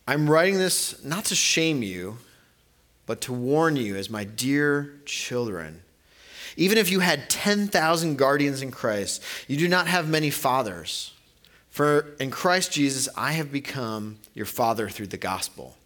[0.06, 2.18] I'm writing this not to shame you
[3.10, 5.82] but to warn you as my dear children.
[6.56, 11.12] Even if you had 10,000 guardians in Christ, you do not have many fathers.
[11.70, 15.76] For in Christ Jesus, I have become your father through the gospel.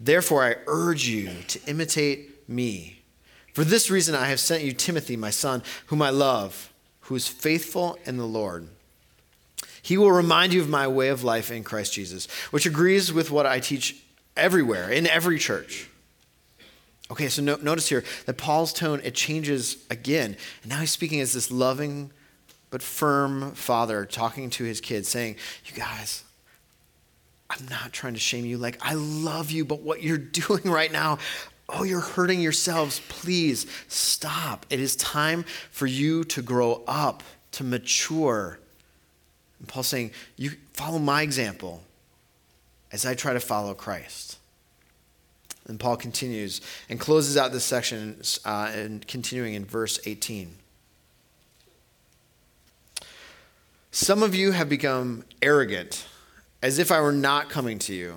[0.00, 3.00] Therefore, I urge you to imitate me.
[3.52, 6.71] For this reason, I have sent you Timothy, my son, whom I love,
[7.12, 8.66] who is faithful in the Lord.
[9.82, 13.30] He will remind you of my way of life in Christ Jesus, which agrees with
[13.30, 14.02] what I teach
[14.34, 15.90] everywhere, in every church.
[17.10, 20.38] Okay, so no, notice here that Paul's tone, it changes again.
[20.62, 22.12] And now he's speaking as this loving
[22.70, 26.24] but firm father talking to his kids, saying, You guys,
[27.50, 28.56] I'm not trying to shame you.
[28.56, 31.18] Like, I love you, but what you're doing right now,
[31.72, 33.00] oh, you're hurting yourselves.
[33.08, 34.66] Please stop.
[34.70, 38.58] It is time for you to grow up, to mature.
[39.58, 41.82] And Paul's saying, You follow my example
[42.92, 44.38] as I try to follow Christ.
[45.66, 50.56] And Paul continues and closes out this section uh, and continuing in verse 18.
[53.92, 56.06] Some of you have become arrogant,
[56.62, 58.16] as if I were not coming to you.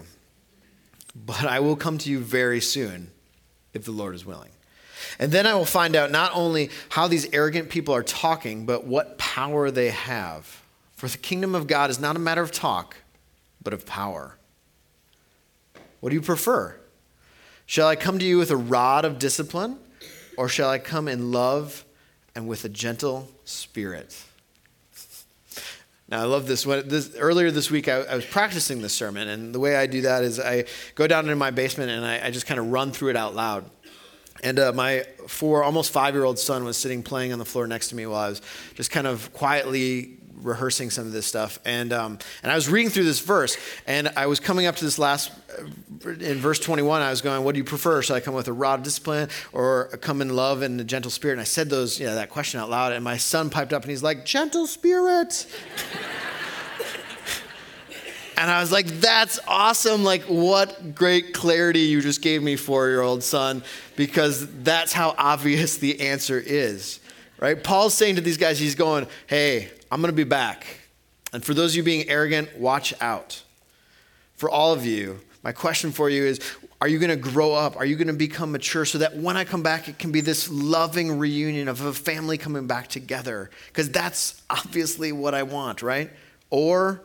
[1.15, 3.11] But I will come to you very soon,
[3.75, 4.49] if the Lord is willing.
[5.19, 8.85] And then I will find out not only how these arrogant people are talking, but
[8.85, 10.63] what power they have.
[10.95, 12.97] For the kingdom of God is not a matter of talk,
[13.61, 14.37] but of power.
[15.99, 16.75] What do you prefer?
[17.65, 19.77] Shall I come to you with a rod of discipline,
[20.37, 21.83] or shall I come in love
[22.33, 24.23] and with a gentle spirit?
[26.07, 26.65] Now, I love this.
[26.65, 29.87] When, this earlier this week, I, I, was practicing this sermon, and the way I
[29.87, 32.67] do that is I go down into my basement and I, I just kind of
[32.71, 33.69] run through it out loud.
[34.43, 37.65] And uh, my four, almost five year old son was sitting playing on the floor
[37.65, 38.41] next to me while I was
[38.75, 42.89] just kind of quietly rehearsing some of this stuff, and um, and I was reading
[42.89, 47.01] through this verse, and I was coming up to this last uh, in verse 21.
[47.01, 48.01] I was going, "What do you prefer?
[48.01, 51.11] Should I come with a rod of discipline, or come in love and a gentle
[51.11, 53.73] spirit?" And I said those, you know, that question out loud, and my son piped
[53.73, 55.47] up, and he's like, "Gentle spirit."
[58.37, 60.03] And I was like, that's awesome.
[60.03, 63.63] Like, what great clarity you just gave me, four year old son,
[63.95, 66.99] because that's how obvious the answer is,
[67.39, 67.61] right?
[67.61, 70.65] Paul's saying to these guys, he's going, hey, I'm going to be back.
[71.33, 73.43] And for those of you being arrogant, watch out.
[74.35, 76.39] For all of you, my question for you is
[76.81, 77.77] are you going to grow up?
[77.77, 80.21] Are you going to become mature so that when I come back, it can be
[80.21, 83.49] this loving reunion of a family coming back together?
[83.67, 86.11] Because that's obviously what I want, right?
[86.49, 87.01] Or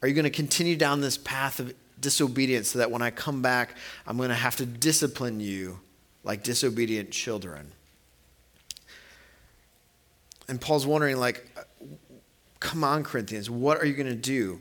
[0.00, 3.42] are you going to continue down this path of disobedience so that when I come
[3.42, 5.80] back, I'm going to have to discipline you
[6.22, 7.72] like disobedient children?
[10.48, 11.46] And Paul's wondering, like,
[12.60, 14.60] come on, Corinthians, what are you going to do?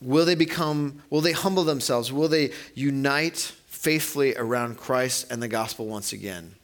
[0.00, 2.12] Will they become, will they humble themselves?
[2.12, 6.54] Will they unite faithfully around Christ and the gospel once again?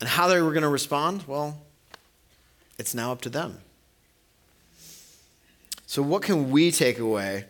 [0.00, 1.24] And how they were going to respond?
[1.26, 1.58] Well,
[2.78, 3.58] it's now up to them.
[5.86, 7.44] So, what can we take away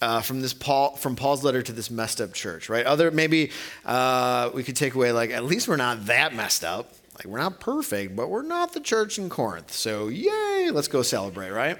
[0.00, 2.86] uh, from this Paul from Paul's letter to this messed up church, right?
[2.86, 3.50] Other maybe
[3.84, 6.92] uh, we could take away like at least we're not that messed up.
[7.16, 9.72] Like we're not perfect, but we're not the church in Corinth.
[9.72, 11.78] So yay, let's go celebrate, right?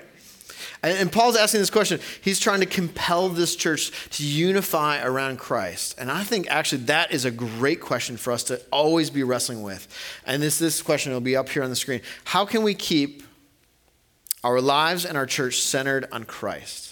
[0.82, 2.00] And, and Paul's asking this question.
[2.20, 7.12] He's trying to compel this church to unify around Christ, and I think actually that
[7.12, 9.88] is a great question for us to always be wrestling with.
[10.26, 12.00] And this this question will be up here on the screen.
[12.24, 13.22] How can we keep
[14.44, 16.85] our lives and our church centered on Christ?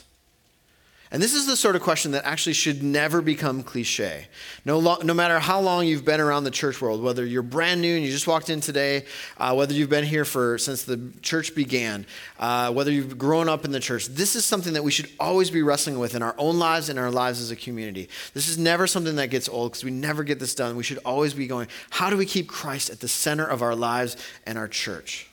[1.15, 4.27] And this is the sort of question that actually should never become cliche.
[4.65, 7.81] No, lo- no matter how long you've been around the church world, whether you're brand
[7.81, 9.05] new and you just walked in today,
[9.39, 12.05] uh, whether you've been here for since the church began,
[12.41, 15.53] uh, whether you've grown up in the church, this is something that we should always
[15.53, 18.09] be wrestling with in our own lives and our lives as a community.
[18.33, 20.75] This is never something that gets old because we never get this done.
[20.75, 23.77] We should always be going, how do we keep Christ at the center of our
[23.77, 25.29] lives and our church?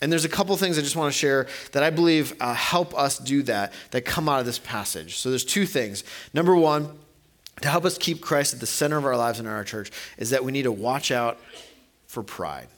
[0.00, 2.96] And there's a couple things I just want to share that I believe uh, help
[2.98, 5.16] us do that, that come out of this passage.
[5.16, 6.04] So there's two things.
[6.34, 6.98] Number one,
[7.62, 9.90] to help us keep Christ at the center of our lives and in our church,
[10.18, 11.40] is that we need to watch out
[12.06, 12.68] for pride.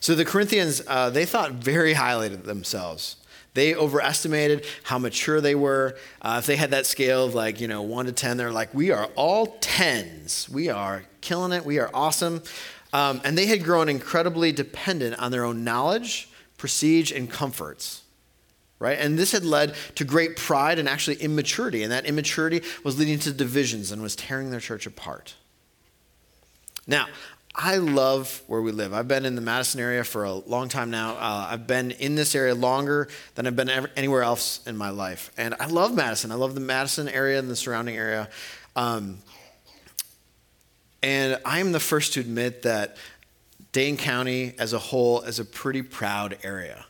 [0.00, 3.16] So the Corinthians, uh, they thought very highly of themselves.
[3.54, 5.96] They overestimated how mature they were.
[6.22, 8.72] Uh, if they had that scale of like, you know, one to 10, they're like,
[8.72, 10.48] we are all tens.
[10.48, 11.64] We are killing it.
[11.64, 12.42] We are awesome.
[12.92, 18.02] Um, and they had grown incredibly dependent on their own knowledge, prestige, and comforts.
[18.80, 18.98] Right?
[18.98, 21.82] And this had led to great pride and actually immaturity.
[21.82, 25.34] And that immaturity was leading to divisions and was tearing their church apart.
[26.86, 27.08] Now,
[27.60, 28.94] I love where we live.
[28.94, 31.16] I've been in the Madison area for a long time now.
[31.16, 34.90] Uh, I've been in this area longer than I've been ever, anywhere else in my
[34.90, 35.32] life.
[35.36, 36.30] And I love Madison.
[36.30, 38.28] I love the Madison area and the surrounding area.
[38.76, 39.18] Um,
[41.02, 42.96] and I'm the first to admit that
[43.72, 46.86] Dane County as a whole is a pretty proud area.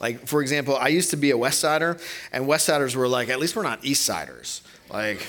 [0.00, 1.96] Like, for example, I used to be a West Sider,
[2.32, 4.62] and West Siders were like, at least we're not East Siders.
[4.90, 5.24] Like,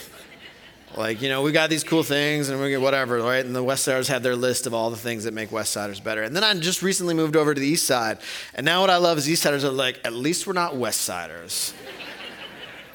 [0.97, 3.45] like you know, we got these cool things and we get whatever, right?
[3.45, 5.99] And the West Siders had their list of all the things that make West Siders
[5.99, 6.23] better.
[6.23, 8.17] And then I just recently moved over to the East Side,
[8.55, 11.01] and now what I love is East Siders are like, at least we're not West
[11.01, 11.73] Siders.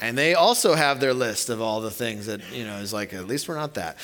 [0.01, 3.13] And they also have their list of all the things that, you know, is like,
[3.13, 3.97] at least we're not that.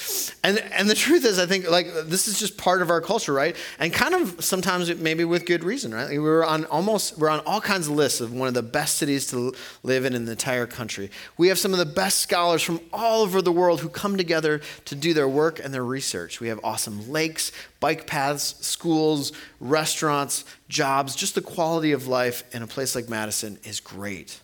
[0.43, 3.33] And, and the truth is, I think, like, this is just part of our culture,
[3.33, 3.57] right?
[3.79, 6.21] And kind of sometimes maybe with good reason, right?
[6.21, 9.27] We're on almost, we're on all kinds of lists of one of the best cities
[9.29, 11.11] to live in in the entire country.
[11.37, 14.61] We have some of the best scholars from all over the world who come together
[14.87, 16.41] to do their work and their research.
[16.41, 21.15] We have awesome lakes, bike paths, schools, restaurants, jobs.
[21.15, 24.41] Just the quality of life in a place like Madison is great.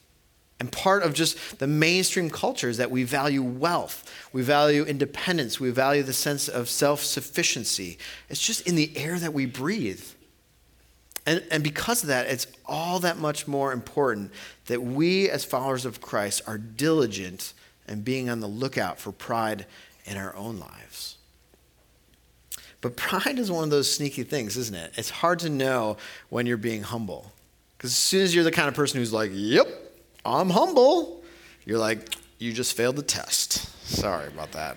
[0.60, 5.58] And part of just the mainstream culture is that we value wealth, we value independence,
[5.58, 7.98] we value the sense of self sufficiency.
[8.28, 10.04] It's just in the air that we breathe.
[11.26, 14.32] And, and because of that, it's all that much more important
[14.66, 17.54] that we, as followers of Christ, are diligent
[17.88, 19.66] and being on the lookout for pride
[20.04, 21.16] in our own lives.
[22.82, 24.92] But pride is one of those sneaky things, isn't it?
[24.96, 25.96] It's hard to know
[26.28, 27.32] when you're being humble.
[27.76, 29.68] Because as soon as you're the kind of person who's like, yep,
[30.24, 31.22] I'm humble.
[31.64, 33.52] You're like, you just failed the test.
[33.86, 34.76] Sorry about that.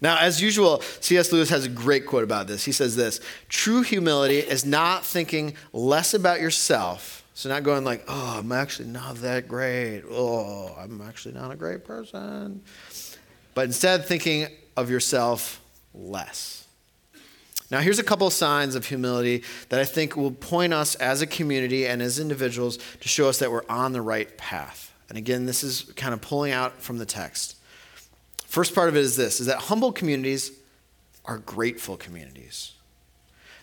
[0.00, 1.32] Now, as usual, C.S.
[1.32, 2.64] Lewis has a great quote about this.
[2.64, 7.24] He says this True humility is not thinking less about yourself.
[7.34, 10.02] So, not going like, oh, I'm actually not that great.
[10.10, 12.62] Oh, I'm actually not a great person.
[13.54, 15.60] But instead, thinking of yourself
[15.94, 16.67] less.
[17.70, 21.20] Now, here's a couple of signs of humility that I think will point us as
[21.20, 24.94] a community and as individuals to show us that we're on the right path.
[25.08, 27.56] And again, this is kind of pulling out from the text.
[28.46, 30.52] First part of it is this is that humble communities
[31.26, 32.72] are grateful communities.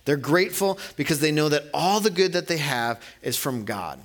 [0.05, 3.99] They're grateful because they know that all the good that they have is from God.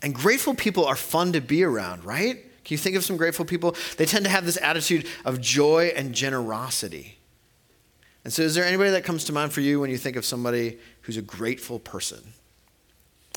[0.00, 2.36] And grateful people are fun to be around, right?
[2.64, 3.74] Can you think of some grateful people?
[3.96, 7.15] They tend to have this attitude of joy and generosity.
[8.26, 10.24] And so, is there anybody that comes to mind for you when you think of
[10.24, 12.32] somebody who's a grateful person?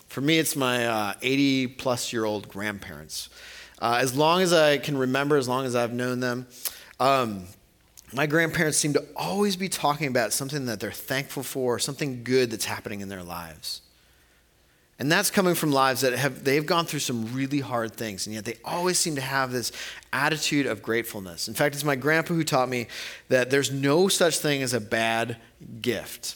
[0.08, 3.30] For me, it's my uh, 80 plus year old grandparents.
[3.80, 6.48] Uh, as long as I can remember, as long as I've known them,
[7.00, 7.44] um,
[8.14, 12.50] my grandparents seem to always be talking about something that they're thankful for, something good
[12.50, 13.82] that's happening in their lives.
[15.00, 18.36] And that's coming from lives that have they've gone through some really hard things, and
[18.36, 19.72] yet they always seem to have this
[20.12, 21.48] attitude of gratefulness.
[21.48, 22.88] In fact, it's my grandpa who taught me
[23.30, 25.38] that there's no such thing as a bad
[25.82, 26.36] gift.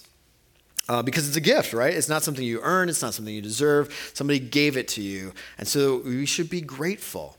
[0.90, 1.94] Uh, because it's a gift, right?
[1.94, 4.12] It's not something you earn, it's not something you deserve.
[4.14, 5.34] Somebody gave it to you.
[5.58, 7.38] And so we should be grateful.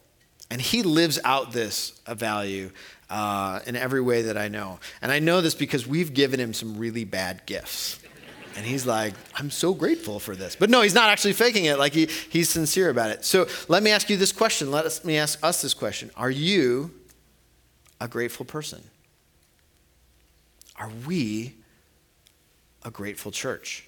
[0.51, 2.71] And he lives out this value
[3.11, 4.79] uh, in every way that I know.
[5.03, 7.99] And I know this because we've given him some really bad gifts.
[8.57, 10.55] And he's like, I'm so grateful for this.
[10.55, 11.79] But no, he's not actually faking it.
[11.79, 13.25] Like he, he's sincere about it.
[13.25, 14.71] So let me ask you this question.
[14.71, 16.11] Let us, me ask us this question.
[16.17, 16.93] Are you
[18.01, 18.83] a grateful person?
[20.77, 21.55] Are we
[22.85, 23.87] a grateful church?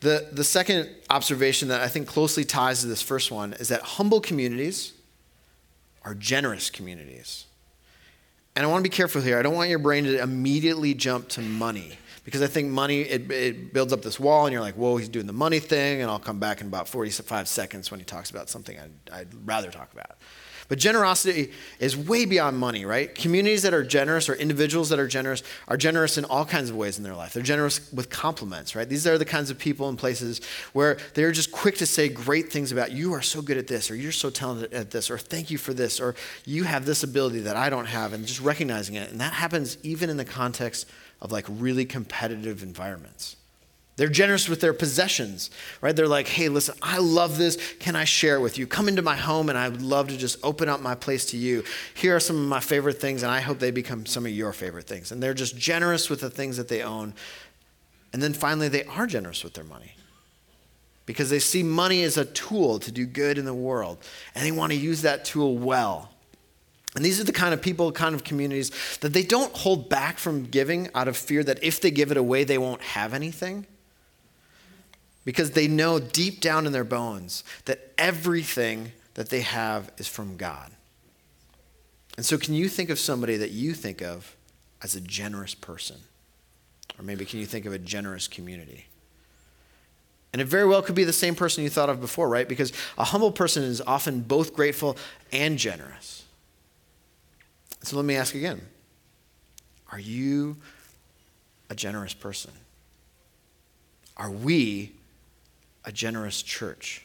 [0.00, 3.80] The, the second observation that I think closely ties to this first one is that
[3.80, 4.92] humble communities
[6.04, 7.46] are generous communities.
[8.54, 9.38] And I want to be careful here.
[9.38, 13.30] I don't want your brain to immediately jump to money because I think money, it,
[13.30, 16.10] it, builds up this wall, and you're like, whoa, he's doing the money thing, and
[16.10, 19.70] I'll come back in about 45 seconds when he talks about something I'd, I'd rather
[19.70, 20.16] talk about.
[20.68, 23.14] But generosity is way beyond money, right?
[23.14, 26.76] Communities that are generous or individuals that are generous are generous in all kinds of
[26.76, 27.34] ways in their life.
[27.34, 28.88] They're generous with compliments, right?
[28.88, 30.40] These are the kinds of people and places
[30.72, 33.90] where they're just quick to say great things about you are so good at this,
[33.90, 36.14] or you're so talented at this, or thank you for this, or
[36.46, 39.10] you have this ability that I don't have, and just recognizing it.
[39.10, 40.88] And that happens even in the context
[41.20, 43.36] of like really competitive environments.
[43.96, 45.50] They're generous with their possessions,
[45.80, 45.94] right?
[45.94, 47.56] They're like, hey, listen, I love this.
[47.78, 48.66] Can I share it with you?
[48.66, 51.36] Come into my home and I would love to just open up my place to
[51.36, 51.62] you.
[51.94, 54.52] Here are some of my favorite things, and I hope they become some of your
[54.52, 55.12] favorite things.
[55.12, 57.14] And they're just generous with the things that they own.
[58.12, 59.92] And then finally, they are generous with their money
[61.06, 63.98] because they see money as a tool to do good in the world,
[64.34, 66.10] and they want to use that tool well.
[66.94, 70.18] And these are the kind of people, kind of communities that they don't hold back
[70.18, 73.66] from giving out of fear that if they give it away, they won't have anything
[75.24, 80.36] because they know deep down in their bones that everything that they have is from
[80.36, 80.70] God.
[82.16, 84.36] And so, can you think of somebody that you think of
[84.82, 85.96] as a generous person?
[86.96, 88.86] Or maybe can you think of a generous community?
[90.32, 92.48] And it very well could be the same person you thought of before, right?
[92.48, 94.96] Because a humble person is often both grateful
[95.32, 96.23] and generous.
[97.84, 98.60] So let me ask again
[99.92, 100.56] Are you
[101.70, 102.52] a generous person?
[104.16, 104.92] Are we
[105.84, 107.04] a generous church.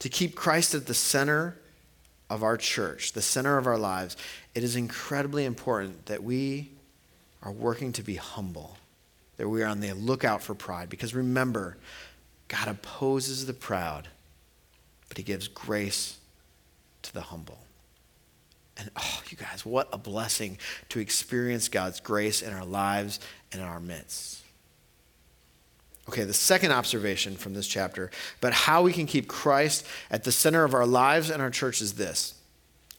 [0.00, 1.56] To keep Christ at the center
[2.28, 4.16] of our church, the center of our lives,
[4.54, 6.70] it is incredibly important that we
[7.42, 8.76] are working to be humble,
[9.36, 10.88] that we are on the lookout for pride.
[10.88, 11.76] Because remember,
[12.48, 14.08] God opposes the proud,
[15.08, 16.18] but he gives grace
[17.02, 17.58] to the humble.
[18.76, 20.58] And oh, you guys, what a blessing
[20.90, 23.20] to experience God's grace in our lives
[23.52, 24.40] and in our midst.
[26.08, 30.32] Okay, the second observation from this chapter about how we can keep Christ at the
[30.32, 32.34] center of our lives and our church is this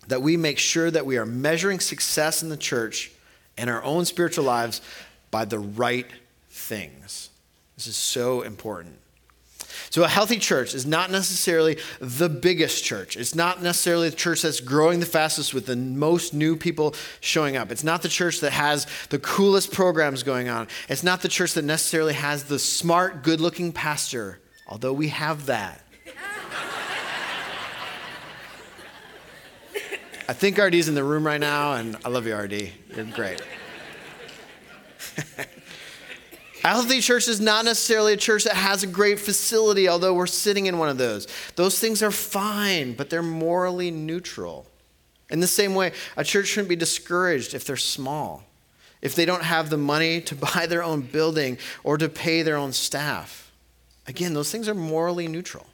[0.07, 3.11] that we make sure that we are measuring success in the church
[3.57, 4.81] and our own spiritual lives
[5.29, 6.07] by the right
[6.49, 7.29] things.
[7.75, 9.00] This is so important.
[9.89, 13.17] So, a healthy church is not necessarily the biggest church.
[13.17, 17.57] It's not necessarily the church that's growing the fastest with the most new people showing
[17.57, 17.71] up.
[17.71, 20.67] It's not the church that has the coolest programs going on.
[20.89, 25.47] It's not the church that necessarily has the smart, good looking pastor, although we have
[25.47, 25.81] that.
[30.31, 32.71] I think RD's in the room right now, and I love you, RD.
[32.95, 33.41] You're great.
[36.63, 40.67] Healthy church is not necessarily a church that has a great facility, although we're sitting
[40.67, 41.27] in one of those.
[41.55, 44.67] Those things are fine, but they're morally neutral.
[45.31, 48.43] In the same way, a church shouldn't be discouraged if they're small,
[49.01, 52.57] if they don't have the money to buy their own building or to pay their
[52.57, 53.51] own staff.
[54.07, 55.65] Again, those things are morally neutral.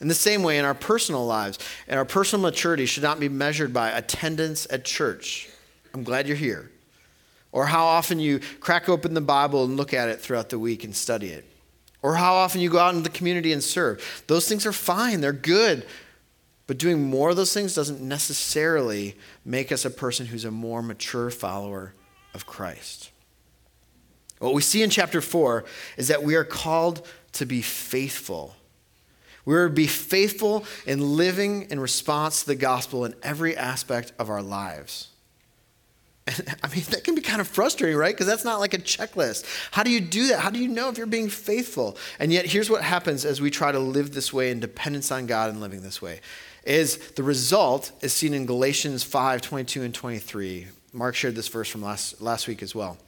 [0.00, 3.28] In the same way, in our personal lives, and our personal maturity should not be
[3.28, 5.48] measured by attendance at church.
[5.94, 6.69] I'm glad you're here.
[7.52, 10.84] Or how often you crack open the Bible and look at it throughout the week
[10.84, 11.44] and study it,
[12.02, 14.24] or how often you go out in the community and serve.
[14.26, 15.86] Those things are fine, they're good.
[16.66, 20.82] But doing more of those things doesn't necessarily make us a person who's a more
[20.82, 21.94] mature follower
[22.32, 23.10] of Christ.
[24.38, 25.64] What we see in chapter 4
[25.96, 28.54] is that we are called to be faithful.
[29.44, 34.30] We're to be faithful in living in response to the gospel in every aspect of
[34.30, 35.09] our lives.
[36.30, 38.14] And, I mean, that can be kind of frustrating, right?
[38.14, 39.44] Because that's not like a checklist.
[39.70, 40.40] How do you do that?
[40.40, 41.96] How do you know if you're being faithful?
[42.18, 45.26] And yet, here's what happens as we try to live this way in dependence on
[45.26, 46.20] God and living this way
[46.64, 50.66] is the result is seen in Galatians 5, 22 and 23.
[50.92, 52.98] Mark shared this verse from last, last week as well.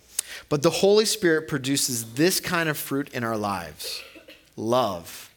[0.48, 4.02] But the Holy Spirit produces this kind of fruit in our lives
[4.56, 5.30] love.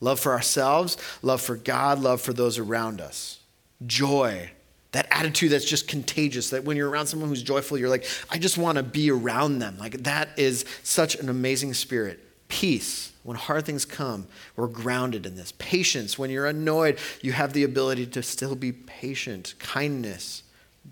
[0.00, 3.40] Love for ourselves, love for God, love for those around us.
[3.84, 4.50] Joy,
[4.92, 8.38] that attitude that's just contagious, that when you're around someone who's joyful, you're like, I
[8.38, 9.76] just want to be around them.
[9.78, 12.20] Like that is such an amazing spirit.
[12.48, 14.26] Peace, when hard things come,
[14.56, 15.52] we're grounded in this.
[15.58, 19.54] Patience, when you're annoyed, you have the ability to still be patient.
[19.58, 20.44] Kindness,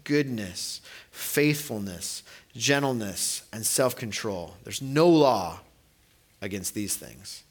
[0.04, 2.22] goodness, faithfulness,
[2.54, 4.56] gentleness, and self control.
[4.64, 5.60] There's no law
[6.42, 7.42] against these things.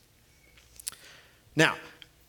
[1.56, 1.76] Now,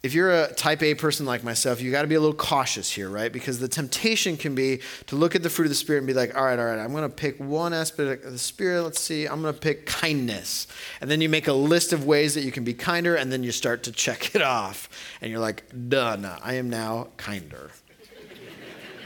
[0.07, 2.93] if you're a type A person like myself, you got to be a little cautious
[2.93, 3.33] here, right?
[3.33, 6.15] Because the temptation can be to look at the fruit of the Spirit and be
[6.15, 8.85] like, all right, all right, I'm going to pick one aspect of the Spirit.
[8.85, 10.69] Let's see, I'm going to pick kindness.
[11.01, 13.43] And then you make a list of ways that you can be kinder, and then
[13.43, 14.89] you start to check it off.
[15.21, 17.73] And you're like, done, I am now kinder.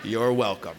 [0.05, 0.77] You're welcome.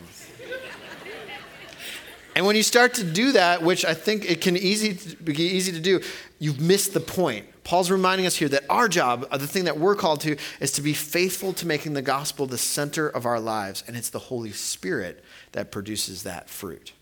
[2.36, 5.72] And when you start to do that, which I think it can easy be easy
[5.74, 6.02] to do,
[6.40, 7.46] you've missed the point.
[7.64, 10.72] Paul's reminding us here that our job, uh, the thing that we're called to, is
[10.74, 13.84] to be faithful to making the gospel the center of our lives.
[13.86, 16.94] And it's the Holy Spirit that produces that fruit.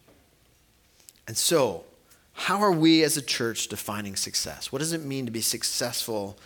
[1.28, 1.86] And so,
[2.34, 4.72] how are we as a church defining success?
[4.72, 6.38] What does it mean to be successful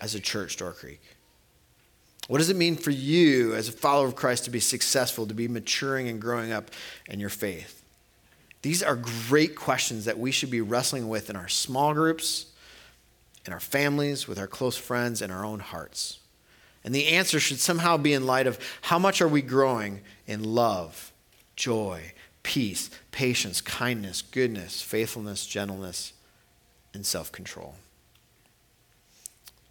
[0.00, 1.00] as a church, Door Creek?
[2.28, 5.34] What does it mean for you as a follower of Christ to be successful, to
[5.34, 6.70] be maturing and growing up
[7.08, 7.77] in your faith?
[8.62, 12.46] These are great questions that we should be wrestling with in our small groups
[13.48, 16.20] in our families, with our close friends, in our own hearts.
[16.84, 20.44] And the answer should somehow be in light of how much are we growing in
[20.44, 21.12] love,
[21.56, 26.12] joy, peace, patience, kindness, goodness, faithfulness, gentleness,
[26.92, 27.74] and self control.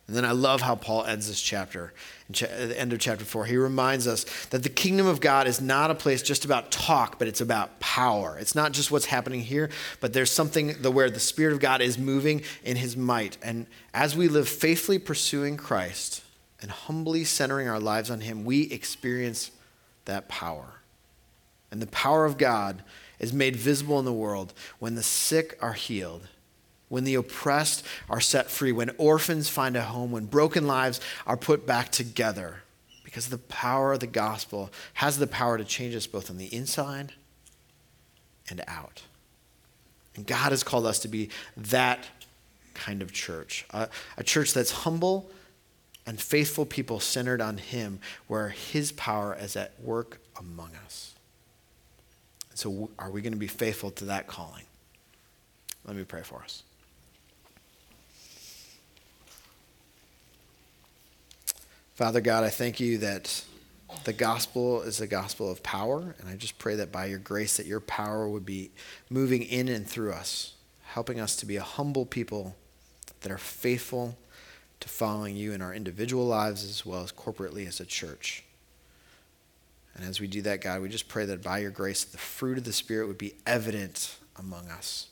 [0.07, 1.93] And then I love how Paul ends this chapter,
[2.29, 3.45] at the end of chapter four.
[3.45, 7.19] He reminds us that the kingdom of God is not a place just about talk,
[7.19, 8.37] but it's about power.
[8.39, 11.97] It's not just what's happening here, but there's something where the Spirit of God is
[11.97, 13.37] moving in his might.
[13.43, 16.23] And as we live faithfully pursuing Christ
[16.61, 19.51] and humbly centering our lives on him, we experience
[20.05, 20.79] that power.
[21.69, 22.81] And the power of God
[23.19, 26.29] is made visible in the world when the sick are healed
[26.89, 31.37] when the oppressed are set free, when orphans find a home, when broken lives are
[31.37, 32.61] put back together.
[33.03, 36.53] Because the power of the gospel has the power to change us both on the
[36.53, 37.13] inside
[38.49, 39.03] and out.
[40.15, 42.07] And God has called us to be that
[42.73, 45.31] kind of church a, a church that's humble
[46.05, 51.13] and faithful people centered on Him, where His power is at work among us.
[52.53, 54.63] So, are we going to be faithful to that calling?
[55.85, 56.63] Let me pray for us.
[61.97, 63.43] Father God, I thank you that
[64.03, 67.57] the gospel is a gospel of power, and I just pray that by your grace
[67.57, 68.69] that your power would be
[69.09, 72.55] moving in and through us, helping us to be a humble people
[73.21, 74.15] that are faithful
[74.79, 78.43] to following you in our individual lives as well as corporately as a church.
[79.95, 82.59] And as we do that, God, we just pray that by your grace, the fruit
[82.59, 85.07] of the Spirit would be evident among us.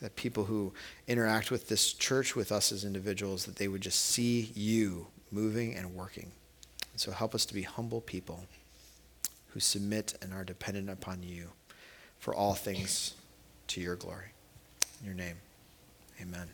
[0.00, 0.72] That people who
[1.06, 5.74] interact with this church, with us as individuals, that they would just see you moving
[5.74, 6.32] and working.
[6.96, 8.44] So help us to be humble people
[9.48, 11.50] who submit and are dependent upon you
[12.18, 13.14] for all things
[13.68, 14.32] to your glory.
[15.00, 15.36] In your name,
[16.20, 16.48] amen.